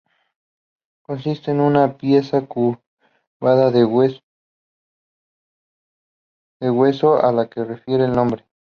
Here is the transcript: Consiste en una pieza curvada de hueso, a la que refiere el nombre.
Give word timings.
Consiste 1.03 1.51
en 1.51 1.59
una 1.61 1.95
pieza 1.95 2.43
curvada 2.47 3.69
de 3.69 3.85
hueso, 3.85 4.17
a 7.23 7.31
la 7.31 7.47
que 7.51 7.63
refiere 7.63 8.05
el 8.05 8.13
nombre. 8.13 8.47